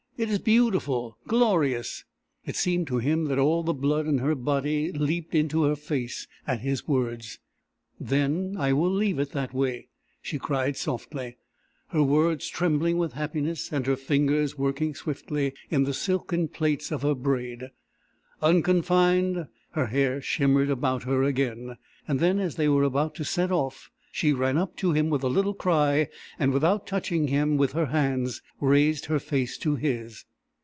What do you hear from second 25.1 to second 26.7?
a little cry, and